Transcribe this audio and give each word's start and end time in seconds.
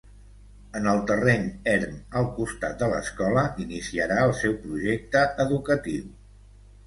En 0.77 0.87
el 0.93 1.01
terreny 1.09 1.43
erm 1.73 1.99
al 2.21 2.29
costat 2.37 2.79
de 2.79 2.89
l'escola 2.93 3.43
iniciarà 3.65 4.17
el 4.29 4.35
seu 4.41 4.55
projecte 4.65 5.23
educatiu. 5.45 6.09